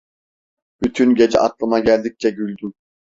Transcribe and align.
Bütün 0.83 1.15
gece 1.15 1.39
aklıma 1.39 1.79
geldikçe 1.79 2.29
güldüm… 2.29 2.73